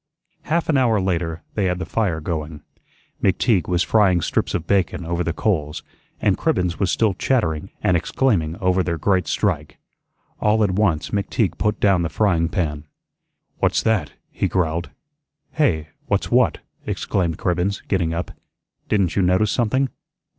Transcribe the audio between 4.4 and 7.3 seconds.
of bacon over the coals, and Cribbens was still